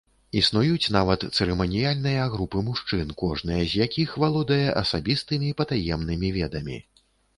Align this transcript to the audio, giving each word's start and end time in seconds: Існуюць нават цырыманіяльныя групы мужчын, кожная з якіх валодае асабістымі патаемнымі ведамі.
Існуюць 0.39 0.91
нават 0.95 1.25
цырыманіяльныя 1.35 2.23
групы 2.35 2.63
мужчын, 2.69 3.13
кожная 3.23 3.61
з 3.69 3.83
якіх 3.85 4.17
валодае 4.25 4.67
асабістымі 4.85 5.55
патаемнымі 5.61 6.33
ведамі. 6.41 6.77